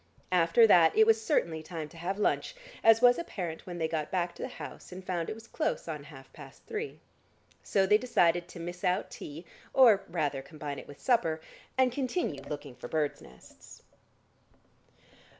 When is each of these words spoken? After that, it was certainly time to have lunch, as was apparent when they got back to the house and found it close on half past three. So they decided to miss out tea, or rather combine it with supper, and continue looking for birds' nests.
After 0.31 0.65
that, 0.65 0.97
it 0.97 1.05
was 1.05 1.23
certainly 1.23 1.61
time 1.61 1.87
to 1.89 1.97
have 1.97 2.17
lunch, 2.17 2.55
as 2.83 3.03
was 3.03 3.19
apparent 3.19 3.67
when 3.67 3.77
they 3.77 3.87
got 3.87 4.09
back 4.09 4.33
to 4.33 4.41
the 4.41 4.47
house 4.47 4.91
and 4.91 5.05
found 5.05 5.29
it 5.29 5.51
close 5.51 5.87
on 5.87 6.05
half 6.05 6.33
past 6.33 6.63
three. 6.65 6.99
So 7.61 7.85
they 7.85 7.99
decided 7.99 8.47
to 8.47 8.59
miss 8.59 8.83
out 8.83 9.11
tea, 9.11 9.45
or 9.75 10.01
rather 10.07 10.41
combine 10.41 10.79
it 10.79 10.87
with 10.87 10.99
supper, 10.99 11.39
and 11.77 11.91
continue 11.91 12.41
looking 12.41 12.73
for 12.75 12.87
birds' 12.87 13.21
nests. 13.21 13.83